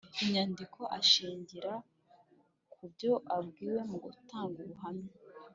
Inyandiko 0.23 0.79
ashingira 0.99 1.73
ku 2.73 2.83
byo 2.93 3.11
abwiwe 3.37 3.79
mugutanga 3.89 4.57
ubuhamya 4.65 5.11